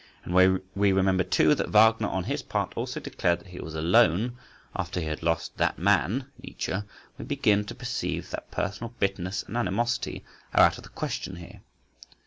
[0.23, 3.75] And, when we remember, too, that Wagner on his part also declared that he was
[3.75, 4.35] "alone"
[4.75, 6.73] after he had lost "that man" (Nietzsche),
[7.19, 10.25] we begin to perceive that personal bitterness and animosity
[10.55, 11.61] are out of the question here.